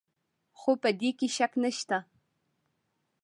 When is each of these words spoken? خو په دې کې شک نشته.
خو 0.59 0.71
په 0.81 0.89
دې 0.99 1.09
کې 1.17 1.27
شک 1.37 1.51
نشته. 1.63 1.97